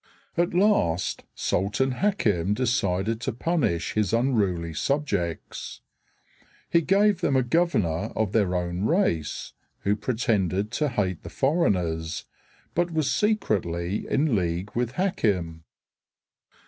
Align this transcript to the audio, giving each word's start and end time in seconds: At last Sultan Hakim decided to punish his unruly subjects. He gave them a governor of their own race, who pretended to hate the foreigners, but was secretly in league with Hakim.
At 0.35 0.55
last 0.55 1.25
Sultan 1.35 1.91
Hakim 1.91 2.55
decided 2.55 3.21
to 3.21 3.31
punish 3.31 3.93
his 3.93 4.13
unruly 4.13 4.73
subjects. 4.73 5.81
He 6.71 6.81
gave 6.81 7.21
them 7.21 7.35
a 7.35 7.43
governor 7.43 8.09
of 8.15 8.31
their 8.31 8.55
own 8.55 8.85
race, 8.87 9.53
who 9.81 9.95
pretended 9.95 10.71
to 10.71 10.89
hate 10.89 11.21
the 11.21 11.29
foreigners, 11.29 12.25
but 12.73 12.89
was 12.89 13.11
secretly 13.11 14.07
in 14.09 14.35
league 14.35 14.71
with 14.73 14.93
Hakim. 14.93 15.65